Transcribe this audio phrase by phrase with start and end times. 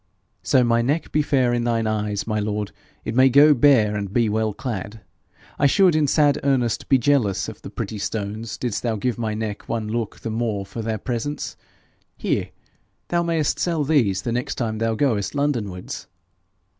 [0.41, 2.71] 'So my neck be fair in thine eyes, my lord,
[3.05, 5.01] it may go bare and be well clad.
[5.59, 9.35] I should, in sad earnest, be jealous of the pretty stones didst thou give my
[9.35, 11.55] neck one look the more for their presence.
[12.17, 12.49] Here!
[13.09, 16.07] thou may'st sell these the next time thou goest London wards.'